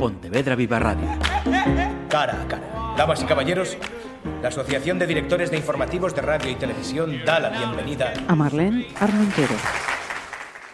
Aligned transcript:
Pontevedra 0.00 0.56
Viva 0.56 0.78
Radio. 0.78 1.06
Cara 2.08 2.42
a 2.42 2.48
cara. 2.48 2.94
Damas 2.96 3.22
y 3.22 3.26
caballeros, 3.26 3.76
la 4.40 4.48
Asociación 4.48 4.98
de 4.98 5.06
Directores 5.06 5.50
de 5.50 5.58
Informativos 5.58 6.14
de 6.14 6.22
Radio 6.22 6.50
y 6.50 6.54
Televisión 6.54 7.12
da 7.26 7.38
la 7.38 7.50
bienvenida 7.50 8.14
a 8.26 8.34
Marlene 8.34 8.88
Armentero. 8.98 9.54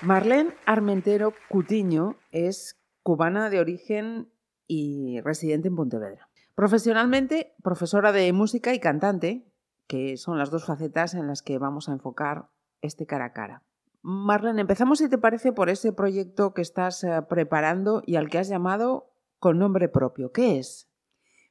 Marlene 0.01 0.55
Armentero 0.65 1.35
Cutiño 1.49 2.15
es 2.31 2.81
cubana 3.03 3.51
de 3.51 3.59
origen 3.59 4.31
y 4.69 5.21
residente 5.23 5.67
en 5.67 5.75
Pontevedra. 5.75 6.29
Profesionalmente, 6.55 7.57
profesora 7.65 8.13
de 8.13 8.33
música 8.33 8.75
y 8.75 8.79
cantante, 8.79 9.45
que 9.89 10.19
son 10.19 10.39
las 10.39 10.53
dos 10.53 10.67
facetas 10.67 11.15
en 11.15 11.27
las 11.27 11.43
que 11.43 11.59
vamos 11.59 11.89
a 11.89 11.93
enfocar 11.93 12.47
este 12.81 13.07
cara 13.07 13.25
a 13.25 13.33
cara. 13.33 13.65
Marlene, 14.03 14.61
empezamos, 14.61 15.01
si 15.01 15.09
te 15.09 15.19
parece, 15.19 15.53
por 15.53 15.69
ese 15.69 15.93
proyecto 15.93 16.55
que 16.55 16.63
estás 16.63 17.03
eh, 17.03 17.23
preparando 17.29 18.05
y 18.07 18.15
al 18.15 18.31
que 18.31 18.39
has 18.39 18.49
llamado 18.49 19.16
con 19.39 19.59
nombre 19.59 19.89
propio. 19.89 20.33
¿Qué 20.33 20.59
es? 20.59 20.89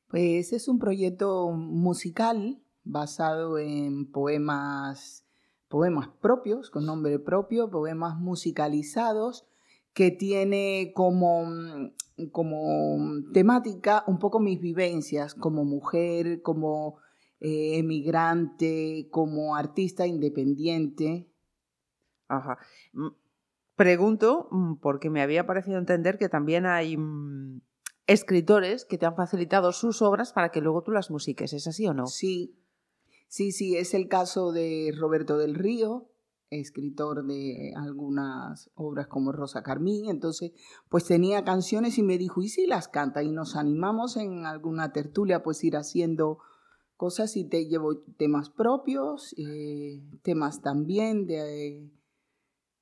Pues 0.07 0.53
es 0.53 0.67
un 0.67 0.79
proyecto 0.79 1.51
musical 1.51 2.61
basado 2.83 3.57
en 3.57 4.11
poemas, 4.11 5.25
poemas 5.67 6.09
propios, 6.21 6.69
con 6.69 6.85
nombre 6.85 7.19
propio, 7.19 7.69
poemas 7.69 8.17
musicalizados, 8.17 9.47
que 9.93 10.11
tiene 10.11 10.91
como, 10.93 11.47
como 12.31 13.23
temática 13.33 14.03
un 14.07 14.19
poco 14.19 14.39
mis 14.39 14.59
vivencias 14.59 15.33
como 15.33 15.63
mujer, 15.63 16.41
como 16.41 16.97
eh, 17.39 17.77
emigrante, 17.77 19.07
como 19.09 19.55
artista 19.55 20.05
independiente. 20.05 21.29
Ajá. 22.27 22.57
Mm, 22.93 23.09
pregunto 23.75 24.47
mm, 24.51 24.75
porque 24.75 25.09
me 25.09 25.21
había 25.21 25.45
parecido 25.45 25.77
entender 25.77 26.17
que 26.17 26.29
también 26.29 26.65
hay 26.65 26.97
mm, 26.97 27.61
escritores 28.07 28.85
que 28.85 28.97
te 28.97 29.05
han 29.05 29.15
facilitado 29.15 29.71
sus 29.71 30.01
obras 30.01 30.33
para 30.33 30.49
que 30.49 30.61
luego 30.61 30.83
tú 30.83 30.91
las 30.91 31.11
musiques. 31.11 31.53
¿Es 31.53 31.67
así 31.67 31.87
o 31.87 31.93
no? 31.93 32.07
Sí, 32.07 32.55
sí, 33.27 33.51
sí. 33.51 33.77
Es 33.77 33.93
el 33.93 34.07
caso 34.07 34.51
de 34.51 34.93
Roberto 34.97 35.37
del 35.37 35.55
Río, 35.55 36.09
escritor 36.49 37.25
de 37.25 37.73
algunas 37.75 38.69
obras 38.75 39.07
como 39.07 39.31
Rosa 39.31 39.63
Carmín. 39.63 40.09
Entonces, 40.09 40.51
pues 40.89 41.05
tenía 41.05 41.43
canciones 41.43 41.97
y 41.97 42.03
me 42.03 42.17
dijo, 42.17 42.41
¿y 42.41 42.49
si 42.49 42.67
las 42.67 42.87
canta? 42.87 43.23
Y 43.23 43.31
nos 43.31 43.55
animamos 43.55 44.17
en 44.17 44.45
alguna 44.45 44.91
tertulia, 44.91 45.43
pues 45.43 45.63
ir 45.63 45.75
haciendo 45.75 46.39
cosas 46.97 47.35
y 47.35 47.43
te 47.43 47.67
llevo 47.67 47.97
temas 48.17 48.49
propios, 48.49 49.33
eh, 49.37 50.01
temas 50.21 50.61
también 50.61 51.25
de 51.25 51.89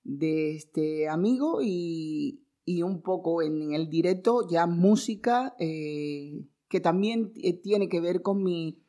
de 0.04 0.56
este 0.56 1.08
amigo 1.08 1.60
y, 1.62 2.43
un 2.66 3.02
poco 3.02 3.42
en, 3.42 3.74
el 3.74 3.90
directo 3.90 4.48
ya 4.50 4.68
música 4.68 5.56
eh, 5.60 6.46
que 6.70 6.80
también 6.80 7.32
eh, 7.36 7.54
tiene 7.54 7.90
que 7.90 8.02
ver 8.02 8.22
con 8.22 8.44
mi, 8.44 8.82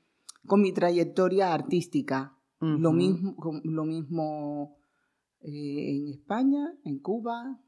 con 0.46 0.60
mi 0.60 0.72
trayectoria 0.72 1.52
artística. 1.52 2.38
Lo 2.60 2.92
mismo, 2.92 3.36
lo 3.62 3.84
mismo 3.84 4.78
eh, 5.40 5.96
en 5.96 6.08
España, 6.08 6.72
en 6.82 6.98
Cuba. 6.98 7.60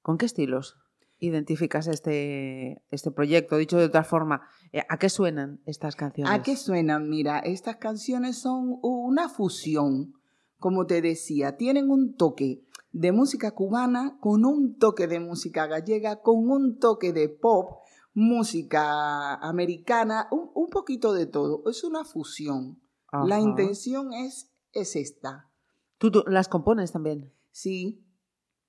¿Con 0.00 0.16
qué 0.16 0.24
estilos 0.24 0.78
identificas 1.18 1.86
este, 1.86 2.82
este 2.88 3.10
proyecto? 3.10 3.58
Dicho 3.58 3.76
de 3.76 3.84
otra 3.84 4.02
forma, 4.02 4.48
¿a 4.88 4.98
qué 4.98 5.10
suenan 5.10 5.60
estas 5.66 5.94
canciones? 5.94 6.32
¿A 6.32 6.42
qué 6.42 6.56
suenan? 6.56 7.10
Mira, 7.10 7.38
estas 7.40 7.76
canciones 7.76 8.38
son 8.38 8.78
una 8.80 9.28
fusión 9.28 10.14
como 10.58 10.86
te 10.86 11.02
decía, 11.02 11.56
tienen 11.56 11.90
un 11.90 12.16
toque 12.16 12.65
de 12.96 13.12
música 13.12 13.50
cubana 13.50 14.16
con 14.20 14.46
un 14.46 14.78
toque 14.78 15.06
de 15.06 15.20
música 15.20 15.66
gallega, 15.66 16.22
con 16.22 16.50
un 16.50 16.78
toque 16.78 17.12
de 17.12 17.28
pop, 17.28 17.82
música 18.14 19.34
americana, 19.34 20.28
un, 20.30 20.70
poquito 20.70 21.12
de 21.12 21.26
todo. 21.26 21.62
Es 21.68 21.84
una 21.84 22.04
fusión. 22.06 22.80
La 23.12 23.38
intención 23.38 24.14
es, 24.14 24.50
es 24.72 24.96
esta. 24.96 25.50
¿Tú, 25.98 26.10
las 26.26 26.48
compones 26.48 26.92
también? 26.92 27.30
Sí. 27.52 28.02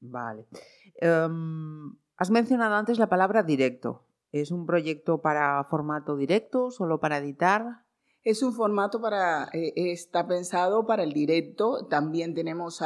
Vale. 0.01 0.45
Em, 0.95 1.95
has 2.17 2.29
mencionado 2.29 2.75
antes 2.75 2.99
la 2.99 3.07
palabra 3.07 3.43
directo. 3.43 4.03
¿Es 4.33 4.51
un 4.51 4.65
proyecto 4.65 5.21
para 5.21 5.63
formato 5.69 6.17
directo, 6.17 6.69
solo 6.69 6.99
para 6.99 7.17
editar? 7.17 7.85
Es 8.25 8.43
un 8.43 8.51
formato 8.51 8.99
para, 8.99 9.45
eh, 9.53 9.71
está 9.75 10.27
pensado 10.27 10.85
para 10.85 11.03
el 11.03 11.13
directo. 11.13 11.87
También 11.89 12.33
tenemos 12.33 12.81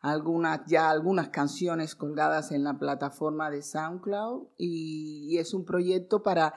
algunas, 0.00 0.62
ya 0.66 0.90
algunas 0.90 1.28
canciones 1.28 1.94
colgadas 1.94 2.52
en 2.52 2.64
la 2.64 2.78
plataforma 2.78 3.50
de 3.50 3.62
SoundCloud 3.62 4.48
y, 4.56 5.36
es 5.38 5.54
un 5.54 5.64
proyecto 5.64 6.22
para 6.22 6.54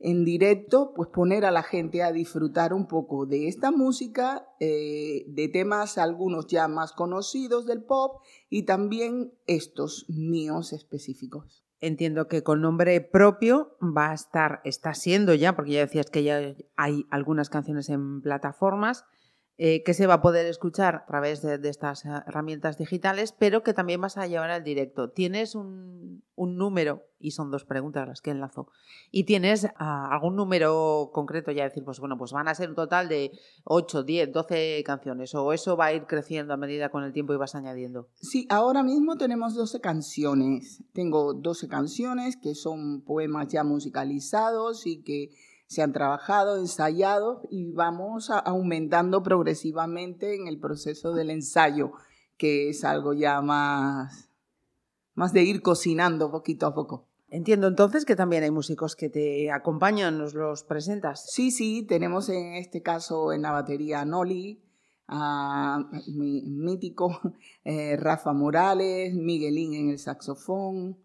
en 0.00 0.24
directo, 0.24 0.92
pues 0.94 1.08
poner 1.08 1.44
a 1.44 1.50
la 1.50 1.62
gente 1.62 2.02
a 2.02 2.12
disfrutar 2.12 2.74
un 2.74 2.88
poco 2.88 3.26
de 3.26 3.48
esta 3.48 3.70
música, 3.70 4.48
eh, 4.60 5.24
de 5.28 5.48
temas 5.48 5.98
algunos 5.98 6.46
ya 6.46 6.68
más 6.68 6.92
conocidos 6.92 7.64
del 7.64 7.84
pop 7.84 8.20
y 8.50 8.64
también 8.64 9.32
estos 9.46 10.04
míos 10.08 10.72
específicos. 10.72 11.64
Entiendo 11.80 12.28
que 12.28 12.42
con 12.42 12.60
nombre 12.60 13.00
propio 13.00 13.76
va 13.80 14.10
a 14.10 14.14
estar, 14.14 14.60
está 14.64 14.94
siendo 14.94 15.34
ya, 15.34 15.54
porque 15.54 15.72
ya 15.72 15.80
decías 15.80 16.10
que 16.10 16.24
ya 16.24 16.54
hay 16.76 17.06
algunas 17.10 17.48
canciones 17.48 17.88
en 17.88 18.20
plataformas, 18.20 19.04
eh, 19.56 19.84
que 19.84 19.94
se 19.94 20.08
va 20.08 20.14
a 20.14 20.20
poder 20.20 20.46
escuchar 20.46 20.96
a 20.96 21.06
través 21.06 21.40
de, 21.40 21.60
estas 21.68 22.04
herramientas 22.04 22.76
digitales, 22.76 23.32
pero 23.38 23.62
que 23.62 23.72
también 23.72 24.00
vas 24.00 24.16
a 24.16 24.26
llevar 24.26 24.50
al 24.50 24.64
directo. 24.64 25.10
Tienes 25.10 25.54
un, 25.54 26.24
número, 26.36 27.04
y 27.20 27.30
son 27.30 27.52
dos 27.52 27.64
preguntas 27.64 28.08
las 28.08 28.20
que 28.20 28.32
enlazo, 28.32 28.66
y 29.12 29.24
tienes 29.24 29.68
ah, 29.76 30.08
algún 30.10 30.34
número 30.34 31.10
concreto 31.12 31.52
ya 31.52 31.62
decir, 31.62 31.84
pues 31.84 32.00
bueno, 32.00 32.18
pues 32.18 32.32
van 32.32 32.48
a 32.48 32.54
ser 32.56 32.68
un 32.70 32.74
total 32.74 33.08
de 33.08 33.30
8, 33.62 34.02
10, 34.02 34.32
12 34.32 34.82
canciones, 34.84 35.32
o 35.36 35.52
eso 35.52 35.76
va 35.76 35.86
a 35.86 35.92
ir 35.92 36.06
creciendo 36.06 36.52
a 36.52 36.56
medida 36.56 36.88
con 36.88 37.04
el 37.04 37.12
tiempo 37.12 37.32
y 37.32 37.36
vas 37.36 37.54
añadiendo. 37.54 38.08
Sí, 38.14 38.48
ahora 38.50 38.82
mismo 38.82 39.16
tenemos 39.16 39.54
12 39.54 39.80
canciones. 39.80 40.82
Tengo 40.92 41.32
12 41.32 41.68
canciones 41.68 42.36
que 42.36 42.56
son 42.56 43.02
poemas 43.02 43.46
ya 43.46 43.62
musicalizados 43.62 44.84
y 44.88 45.02
que 45.02 45.30
se 45.66 45.82
han 45.82 45.92
trabajado, 45.92 46.58
ensayado 46.58 47.42
y 47.50 47.72
vamos 47.72 48.30
aumentando 48.30 49.22
progresivamente 49.22 50.34
en 50.34 50.46
el 50.46 50.58
proceso 50.58 51.12
del 51.12 51.30
ensayo, 51.30 51.92
que 52.36 52.68
es 52.70 52.84
algo 52.84 53.12
ya 53.12 53.40
más, 53.40 54.30
más 55.14 55.32
de 55.32 55.42
ir 55.42 55.62
cocinando 55.62 56.30
poquito 56.30 56.66
a 56.66 56.74
poco. 56.74 57.08
Entiendo 57.28 57.66
entonces 57.66 58.04
que 58.04 58.14
también 58.14 58.44
hay 58.44 58.50
músicos 58.50 58.94
que 58.94 59.08
te 59.08 59.50
acompañan, 59.50 60.18
nos 60.18 60.34
los 60.34 60.62
presentas. 60.62 61.24
Sí, 61.32 61.50
sí, 61.50 61.82
tenemos 61.82 62.28
en 62.28 62.54
este 62.54 62.80
caso 62.80 63.32
en 63.32 63.42
la 63.42 63.50
batería 63.50 64.04
Noli, 64.04 64.62
a 65.08 65.84
mi 66.06 66.42
mítico 66.42 67.20
eh, 67.64 67.96
Rafa 67.96 68.32
Morales, 68.32 69.14
Miguelín 69.14 69.74
en 69.74 69.90
el 69.90 69.98
saxofón, 69.98 70.96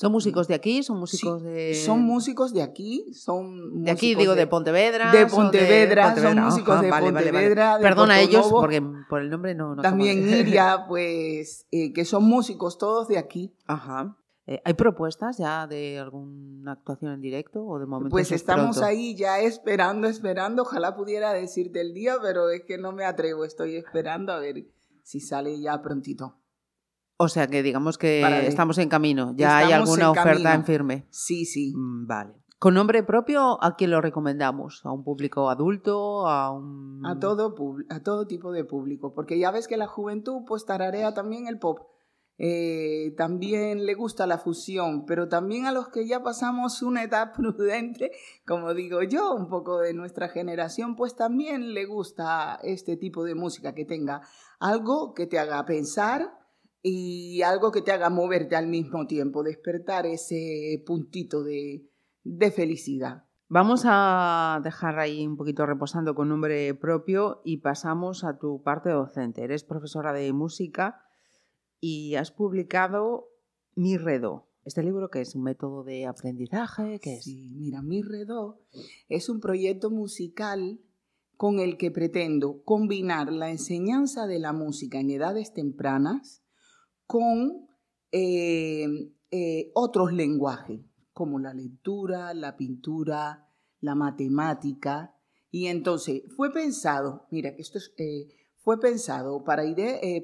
¿Son 0.00 0.12
músicos 0.12 0.48
de 0.48 0.54
aquí? 0.54 0.82
¿Son 0.82 0.98
músicos 0.98 1.42
de...? 1.42 1.74
Son 1.74 2.00
músicos 2.00 2.54
de 2.54 2.62
aquí, 2.62 3.12
son 3.12 3.84
De 3.84 3.90
aquí, 3.90 4.14
digo, 4.14 4.34
de, 4.34 4.46
Pontevedra. 4.46 5.12
De 5.12 5.26
Pontevedra, 5.26 6.16
son, 6.16 6.40
músicos 6.40 6.80
de 6.80 6.88
Pontevedra. 6.88 7.78
Perdona 7.82 8.14
a 8.14 8.20
ellos, 8.20 8.48
porque 8.50 8.80
por 9.10 9.20
el 9.20 9.28
nombre 9.28 9.54
no... 9.54 9.76
También 9.76 10.26
Iria, 10.26 10.84
pues, 10.88 11.66
eh, 11.70 11.92
que 11.92 12.06
son 12.06 12.24
músicos 12.24 12.78
todos 12.78 13.08
de 13.08 13.18
aquí. 13.18 13.54
Ajá. 13.66 14.16
Eh, 14.46 14.62
¿Hay 14.64 14.72
propuestas 14.72 15.36
ya 15.36 15.66
de 15.66 15.98
alguna 15.98 16.72
actuación 16.72 17.12
en 17.12 17.20
directo 17.20 17.62
o 17.62 17.78
de 17.78 17.84
momento? 17.84 18.10
Pues 18.10 18.32
estamos 18.32 18.80
ahí 18.80 19.14
ya 19.14 19.40
esperando, 19.40 20.08
esperando. 20.08 20.62
Ojalá 20.62 20.96
pudiera 20.96 21.34
decirte 21.34 21.82
el 21.82 21.92
día, 21.92 22.16
pero 22.22 22.48
es 22.48 22.62
que 22.66 22.78
no 22.78 22.92
me 22.92 23.04
atrevo. 23.04 23.44
Estoy 23.44 23.76
esperando 23.76 24.32
a 24.32 24.38
ver 24.38 24.64
si 25.02 25.20
sale 25.20 25.60
ya 25.60 25.82
prontito. 25.82 26.40
O 27.22 27.28
sea 27.28 27.48
que 27.48 27.62
digamos 27.62 27.98
que 27.98 28.46
estamos 28.46 28.78
en 28.78 28.88
camino. 28.88 29.34
¿Ya 29.36 29.58
hay 29.58 29.72
alguna 29.72 30.10
oferta 30.10 30.54
en 30.54 30.64
firme? 30.64 31.06
Sí, 31.10 31.44
sí. 31.44 31.74
Mm, 31.76 32.06
vale. 32.06 32.32
¿Con 32.58 32.72
nombre 32.72 33.02
propio 33.02 33.62
a 33.62 33.76
quién 33.76 33.90
lo 33.90 34.00
recomendamos? 34.00 34.80
¿A 34.84 34.90
un 34.90 35.04
público 35.04 35.50
adulto? 35.50 36.26
¿A 36.26 36.50
un...? 36.50 37.04
A 37.04 37.18
todo, 37.18 37.54
a 37.90 38.00
todo 38.00 38.26
tipo 38.26 38.52
de 38.52 38.64
público. 38.64 39.12
Porque 39.12 39.38
ya 39.38 39.50
ves 39.50 39.68
que 39.68 39.76
la 39.76 39.86
juventud 39.86 40.44
pues 40.46 40.64
tararea 40.64 41.12
también 41.12 41.46
el 41.46 41.58
pop. 41.58 41.80
Eh, 42.38 43.12
también 43.18 43.84
le 43.84 43.92
gusta 43.92 44.26
la 44.26 44.38
fusión, 44.38 45.04
pero 45.04 45.28
también 45.28 45.66
a 45.66 45.72
los 45.72 45.88
que 45.88 46.08
ya 46.08 46.22
pasamos 46.22 46.80
una 46.80 47.02
edad 47.02 47.32
prudente, 47.36 48.12
como 48.46 48.72
digo 48.72 49.02
yo, 49.02 49.34
un 49.34 49.50
poco 49.50 49.78
de 49.78 49.92
nuestra 49.92 50.30
generación, 50.30 50.96
pues 50.96 51.14
también 51.16 51.74
le 51.74 51.84
gusta 51.84 52.58
este 52.62 52.96
tipo 52.96 53.24
de 53.24 53.34
música 53.34 53.74
que 53.74 53.84
tenga 53.84 54.22
algo 54.58 55.12
que 55.12 55.26
te 55.26 55.38
haga 55.38 55.66
pensar, 55.66 56.39
y 56.82 57.42
algo 57.42 57.72
que 57.72 57.82
te 57.82 57.92
haga 57.92 58.10
moverte 58.10 58.56
al 58.56 58.66
mismo 58.66 59.06
tiempo, 59.06 59.42
despertar 59.42 60.06
ese 60.06 60.82
puntito 60.86 61.42
de, 61.42 61.86
felicidad. 62.54 63.24
Vamos 63.48 63.82
a 63.84 64.60
dejar 64.62 64.98
ahí 64.98 65.26
un 65.26 65.36
poquito 65.36 65.66
reposando 65.66 66.14
con 66.14 66.28
nombre 66.28 66.72
propio 66.74 67.42
y 67.44 67.58
pasamos 67.58 68.24
a 68.24 68.38
tu 68.38 68.62
parte 68.62 68.90
docente. 68.90 69.42
Eres 69.42 69.64
profesora 69.64 70.12
de 70.12 70.32
música 70.32 71.02
y 71.80 72.14
has 72.14 72.30
publicado 72.30 73.28
Mi 73.74 73.96
Redo, 73.96 74.50
¿Este 74.62 74.82
libro 74.82 75.08
qué 75.08 75.22
es? 75.22 75.34
¿Un 75.34 75.42
método 75.42 75.84
de 75.84 76.06
aprendizaje? 76.06 77.00
¿Qué 77.00 77.14
es? 77.14 77.24
Sí, 77.24 77.50
mira, 77.56 77.80
Mi 77.80 78.02
Redó 78.02 78.60
es 79.08 79.30
un 79.30 79.40
proyecto 79.40 79.90
musical 79.90 80.80
con 81.36 81.58
el 81.58 81.78
que 81.78 81.90
pretendo 81.90 82.62
combinar 82.62 83.32
la 83.32 83.50
enseñanza 83.50 84.26
de 84.26 84.38
la 84.38 84.52
música 84.52 85.00
en 85.00 85.10
edades 85.10 85.54
tempranas 85.54 86.42
con 87.10 87.66
eh, 88.12 88.86
eh, 89.32 89.72
otros 89.74 90.12
lenguajes, 90.12 90.80
como 91.12 91.40
la 91.40 91.52
lectura, 91.52 92.32
la 92.34 92.56
pintura, 92.56 93.48
la 93.80 93.96
matemática. 93.96 95.16
Y 95.50 95.66
entonces 95.66 96.22
fue 96.36 96.52
pensado, 96.52 97.26
mira, 97.32 97.48
esto 97.58 97.80
eh, 97.96 98.28
fue 98.58 98.78
pensado 98.78 99.42
para, 99.42 99.64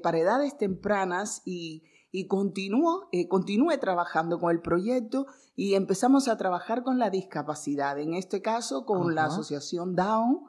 para 0.01 0.17
edades 0.17 0.57
tempranas 0.57 1.41
y, 1.43 1.83
y 2.09 2.27
continuó, 2.27 3.09
continúe 3.27 3.77
trabajando 3.81 4.39
con 4.39 4.51
el 4.51 4.61
proyecto 4.61 5.25
y 5.57 5.73
empezamos 5.73 6.27
a 6.27 6.37
trabajar 6.37 6.83
con 6.83 6.99
la 6.99 7.09
discapacidad, 7.09 7.99
en 7.99 8.13
este 8.13 8.43
caso 8.43 8.85
con 8.85 9.13
la 9.13 9.25
asociación 9.25 9.95
Down, 9.95 10.41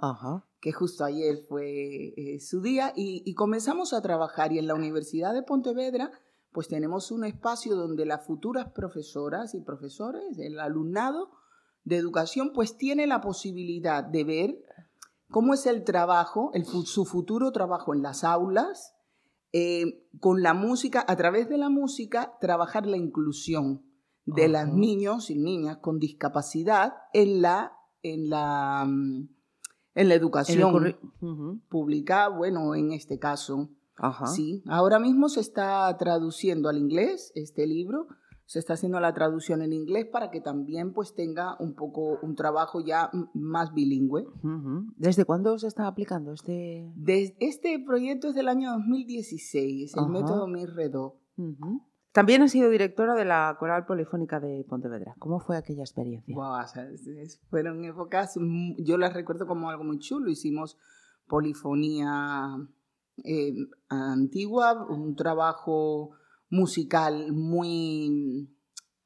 que 0.61 0.73
justo 0.73 1.03
ayer 1.03 1.39
fue 1.39 2.13
eh, 2.17 2.41
su 2.41 2.61
día, 2.61 2.93
y, 2.95 3.35
comenzamos 3.35 3.95
a 3.95 4.03
trabajar. 4.03 4.53
Y 4.53 4.59
en 4.59 4.67
la 4.67 4.75
Universidad 4.75 5.33
de 5.33 5.43
Pontevedra, 5.43 6.11
pues 6.53 6.69
tenemos 6.69 7.11
un 7.11 7.25
espacio 7.25 7.77
donde 7.77 8.07
las 8.07 8.27
futuras 8.27 8.73
profesoras 8.73 9.55
y 9.55 9.61
profesores, 9.61 10.39
el 10.39 10.59
alumnado 10.61 11.31
de 11.85 11.97
educación, 11.97 12.53
pues 12.55 12.77
tiene 12.77 13.07
la 13.07 13.21
posibilidad 13.21 14.05
de 14.05 14.25
ver 14.25 14.59
cómo 15.31 15.55
es 15.55 15.67
el 15.67 15.85
trabajo, 15.85 16.51
el, 16.55 16.65
su 16.65 17.05
futuro 17.05 17.53
trabajo 17.53 17.95
en 17.95 18.03
las 18.03 18.25
aulas, 18.25 18.95
eh, 19.53 20.07
con 20.21 20.43
la 20.43 20.55
música, 20.55 21.05
a 21.07 21.17
través 21.17 21.49
de 21.49 21.59
la 21.59 21.71
música, 21.71 22.37
trabajar 22.41 22.87
la 22.87 22.97
inclusión 22.97 23.85
de 24.27 24.49
los 24.49 24.69
niños 24.69 25.31
y 25.31 25.39
niñas 25.39 25.79
con 25.79 25.99
discapacidad 25.99 26.95
en 27.15 27.41
la, 27.41 27.73
en 28.03 28.29
la, 28.29 28.85
mm, 28.87 29.29
en 29.95 30.09
la 30.09 30.15
educación 30.15 30.99
pública, 31.69 32.29
bueno, 32.29 32.75
en 32.75 32.93
este 32.93 33.19
caso. 33.19 33.71
Sí, 34.27 34.63
ahora 34.67 34.99
mismo 34.99 35.29
se 35.29 35.41
está 35.41 35.95
traduciendo 35.99 36.69
al 36.69 36.79
inglés 36.79 37.33
este 37.35 37.67
libro, 37.67 38.07
se 38.47 38.59
está 38.59 38.75
haciendo 38.75 38.99
la 38.99 39.13
traducción 39.13 39.61
en 39.61 39.73
inglés 39.73 40.07
para 40.11 40.31
que 40.31 40.41
también 40.41 40.95
pues 40.95 41.15
tenga 41.15 41.57
un 41.61 41.75
poco 41.75 42.19
un 42.23 42.35
trabajo 42.35 42.81
ya 42.81 43.11
más 43.35 43.75
bilingüe. 43.75 44.27
¿Desde 44.97 45.25
cuándo 45.25 45.59
se 45.59 45.67
está 45.67 45.87
aplicando 45.87 46.33
este? 46.33 46.91
este 47.41 47.79
proyecto 47.85 48.29
es 48.29 48.35
del 48.35 48.49
año 48.49 48.73
2016, 48.73 49.95
el 49.97 50.09
método 50.09 50.47
Mirredo. 50.47 51.21
También 52.13 52.43
ha 52.43 52.49
sido 52.49 52.71
directora 52.71 53.15
de 53.15 53.25
la 53.25 53.55
Coral 53.61 53.85
Polifónica 53.85 54.41
de 54.41 54.65
Pontevedra. 54.69 55.15
¿Cómo 55.19 55.41
fue 55.41 55.57
aquella 55.57 55.83
experiencia? 55.83 56.35
fueron 57.51 57.85
épocas, 57.85 58.39
yo 58.79 58.97
las 58.97 59.13
recuerdo 59.13 59.47
como 59.47 59.69
algo 59.69 59.85
muy 59.85 59.99
chulo. 59.99 60.31
Hicimos 60.31 60.79
polifonía 61.29 62.57
eh, 63.25 63.55
antigua, 63.89 64.87
un 64.89 65.15
trabajo 65.17 66.11
musical 66.51 67.33
muy, 67.33 68.49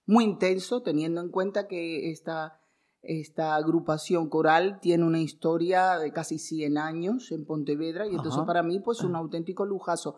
muy 0.06 0.24
intenso, 0.24 0.82
teniendo 0.82 1.20
en 1.20 1.30
cuenta 1.30 1.66
que 1.66 2.10
esta, 2.10 2.60
esta 3.02 3.56
agrupación 3.56 4.28
coral 4.28 4.78
tiene 4.80 5.04
una 5.04 5.20
historia 5.20 5.98
de 5.98 6.12
casi 6.12 6.38
100 6.38 6.78
años 6.78 7.32
en 7.32 7.44
Pontevedra 7.44 8.06
y 8.06 8.14
entonces 8.14 8.42
para 8.46 8.62
mí 8.62 8.80
pues 8.80 9.02
un 9.02 9.16
auténtico 9.16 9.64
lujazo 9.64 10.16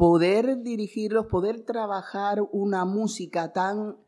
poder 0.00 0.62
dirigirlos, 0.62 1.26
poder 1.26 1.64
trabajar 1.64 2.38
una 2.52 2.84
música 2.84 3.52
tan, 3.52 3.98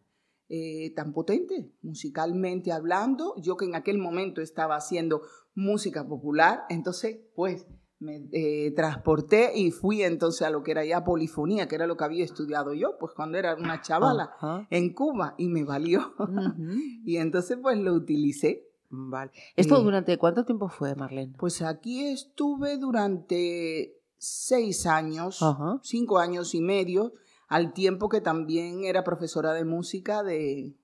eh, 0.48 0.94
tan 0.94 1.12
potente, 1.12 1.70
musicalmente 1.82 2.72
hablando. 2.72 3.34
Yo 3.36 3.58
que 3.58 3.66
en 3.66 3.74
aquel 3.74 3.98
momento 3.98 4.40
estaba 4.40 4.76
haciendo 4.76 5.22
música 5.54 6.08
popular, 6.08 6.64
entonces 6.70 7.20
pues 7.34 7.66
me 8.02 8.28
eh, 8.32 8.72
transporté 8.72 9.52
y 9.54 9.70
fui 9.70 10.02
entonces 10.02 10.42
a 10.42 10.50
lo 10.50 10.62
que 10.62 10.72
era 10.72 10.84
ya 10.84 11.04
polifonía, 11.04 11.68
que 11.68 11.76
era 11.76 11.86
lo 11.86 11.96
que 11.96 12.04
había 12.04 12.24
estudiado 12.24 12.74
yo, 12.74 12.98
pues 12.98 13.12
cuando 13.14 13.38
era 13.38 13.54
una 13.54 13.80
chavala 13.80 14.66
en 14.70 14.92
Cuba 14.92 15.34
y 15.38 15.48
me 15.48 15.64
valió. 15.64 16.14
y 17.04 17.16
entonces 17.16 17.58
pues 17.62 17.78
lo 17.78 17.94
utilicé. 17.94 18.68
Vale. 18.90 19.30
¿Esto 19.56 19.78
eh, 19.78 19.82
durante 19.82 20.18
cuánto 20.18 20.44
tiempo 20.44 20.68
fue, 20.68 20.94
Marlene? 20.94 21.32
Pues 21.38 21.62
aquí 21.62 22.04
estuve 22.04 22.76
durante 22.76 23.96
seis 24.18 24.86
años, 24.86 25.40
cinco 25.82 26.18
años 26.18 26.54
y 26.54 26.60
medio, 26.60 27.14
al 27.48 27.72
tiempo 27.72 28.08
que 28.08 28.20
también 28.20 28.84
era 28.84 29.02
profesora 29.02 29.54
de 29.54 29.64
música 29.64 30.22
de, 30.22 30.74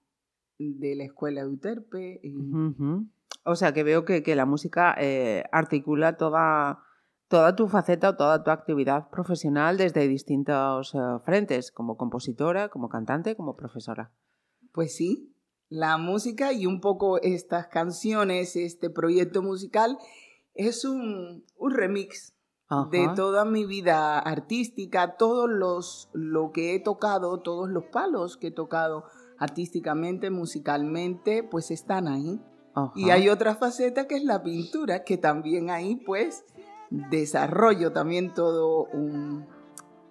de 0.58 0.96
la 0.96 1.04
escuela 1.04 1.42
de 1.42 1.48
Uterpe. 1.48 2.20
O 3.44 3.56
sea, 3.56 3.72
que 3.72 3.82
veo 3.82 4.04
que, 4.04 4.22
que 4.22 4.36
la 4.36 4.44
música 4.44 4.94
eh, 4.98 5.44
articula 5.52 6.16
toda, 6.16 6.82
toda 7.28 7.54
tu 7.54 7.68
faceta 7.68 8.10
o 8.10 8.16
toda 8.16 8.42
tu 8.42 8.50
actividad 8.50 9.08
profesional 9.10 9.76
desde 9.76 10.08
distintos 10.08 10.94
eh, 10.94 10.98
frentes, 11.24 11.70
como 11.70 11.96
compositora, 11.96 12.68
como 12.68 12.88
cantante, 12.88 13.36
como 13.36 13.54
profesora. 13.54 14.10
Pues 14.72 14.96
sí, 14.96 15.34
la 15.68 15.98
música 15.98 16.52
y 16.52 16.66
un 16.66 16.80
poco 16.80 17.20
estas 17.20 17.68
canciones, 17.68 18.56
este 18.56 18.90
proyecto 18.90 19.42
musical, 19.42 19.98
es 20.54 20.84
un, 20.84 21.44
un 21.56 21.70
remix 21.70 22.34
de 22.90 23.08
toda 23.16 23.46
mi 23.46 23.64
vida 23.64 24.18
artística, 24.18 25.16
todos 25.16 25.48
los 25.48 26.10
lo 26.12 26.52
que 26.52 26.74
he 26.74 26.80
tocado, 26.80 27.40
todos 27.40 27.70
los 27.70 27.84
palos 27.84 28.36
que 28.36 28.48
he 28.48 28.50
tocado 28.50 29.04
artísticamente, 29.38 30.30
musicalmente, 30.30 31.42
pues 31.42 31.70
están 31.70 32.08
ahí. 32.08 32.40
Y 32.94 33.10
hay 33.10 33.28
otra 33.28 33.56
faceta 33.56 34.06
que 34.06 34.16
es 34.16 34.24
la 34.24 34.42
pintura, 34.42 35.02
que 35.02 35.16
también 35.16 35.70
ahí 35.70 35.96
pues 35.96 36.44
desarrollo 36.90 37.92
también 37.92 38.34
todo 38.34 38.88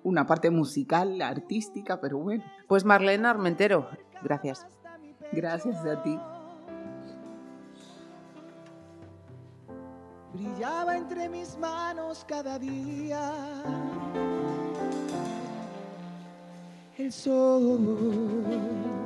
una 0.03 0.25
parte 0.25 0.51
musical, 0.51 1.21
artística, 1.21 2.00
pero 2.00 2.19
bueno. 2.19 2.44
Pues 2.68 2.85
Marlene 2.85 3.27
Armentero, 3.27 3.89
gracias. 4.24 4.65
Gracias 5.31 5.85
a 5.85 6.01
ti. 6.03 6.18
brillaba 10.38 10.95
entre 10.95 11.29
mis 11.29 11.57
manos 11.57 12.24
cada 12.27 12.59
día. 12.59 13.33
El 16.97 17.12
sol. 17.12 18.97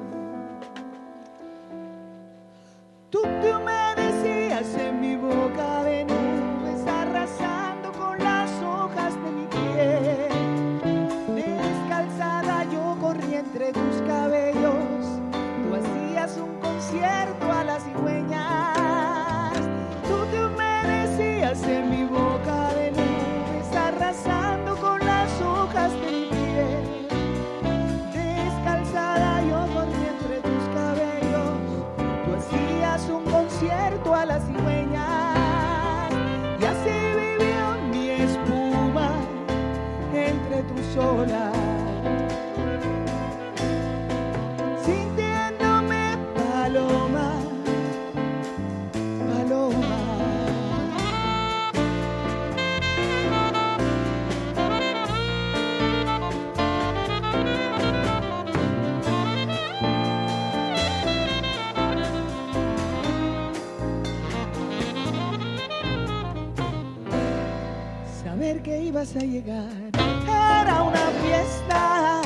A 69.15 69.19
llegar. 69.19 69.68
Era 69.94 70.83
una 70.83 71.07
fiesta. 71.21 72.21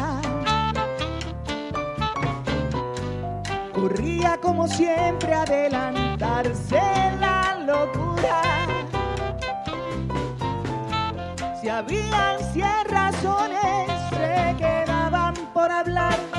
Corría 3.74 4.38
como 4.42 4.68
siempre 4.68 5.34
adelantarse 5.34 6.82
la 7.20 7.58
locura. 7.66 8.42
Si 11.60 11.70
habían 11.70 12.40
cien 12.54 12.86
razones, 12.88 13.90
se 14.12 14.56
quedaban 14.58 15.34
por 15.54 15.72
hablar. 15.72 16.35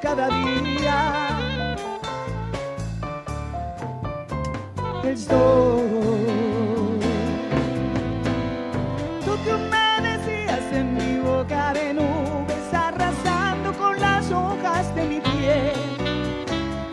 cada 0.00 0.28
día. 0.28 1.38
El 5.04 5.18
sol. 5.18 7.00
Tú 9.24 9.32
que 9.44 9.50
amanecías 9.52 10.72
en 10.72 10.94
mi 10.94 11.20
boca 11.20 11.72
de 11.74 11.94
nubes, 11.94 12.74
arrasando 12.74 13.72
con 13.74 14.00
las 14.00 14.30
hojas 14.30 14.94
de 14.94 15.04
mi 15.06 15.20
piel. 15.20 15.72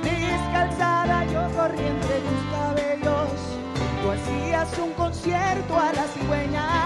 Descalzada 0.03 1.25
yo 1.25 1.41
corriendo 1.55 2.05
entre 2.07 2.19
tus 2.27 2.41
cabellos, 2.51 3.29
tú 4.01 4.11
hacías 4.11 4.77
un 4.79 4.91
concierto 4.93 5.79
a 5.79 5.91
la 5.93 6.03
cigüeña. 6.13 6.82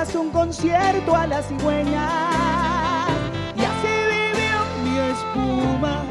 Hacías 0.00 0.14
un 0.14 0.30
concierto 0.30 1.14
a 1.14 1.26
la 1.26 1.42
cigüeña. 1.42 2.08
Y 3.54 3.60
así 3.60 3.88
vivió 4.14 4.56
mi 4.84 4.98
espuma 5.12 6.04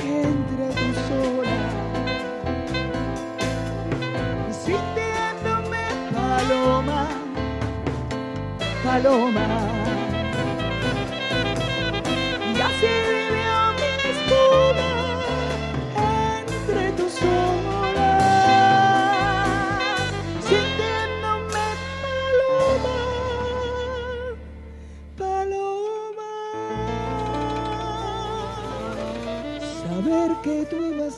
entre 0.00 0.66
tus 0.78 0.98
olas, 1.38 1.74
sintiéndome 4.64 5.84
paloma, 6.12 7.00
paloma. 8.82 9.51